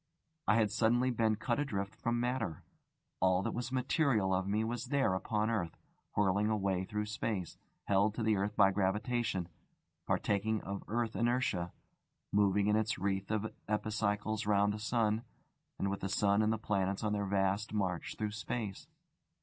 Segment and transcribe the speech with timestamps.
[0.47, 2.63] I had suddenly been cut adrift from matter:
[3.19, 5.77] all that was material of me was there upon earth,
[6.15, 9.47] whirling away through space, held to the earth by gravitation,
[10.07, 11.71] partaking of the earth inertia,
[12.31, 15.23] moving in its wreath of epicycles round the sun,
[15.77, 18.87] and with the sun and the planets on their vast march through space.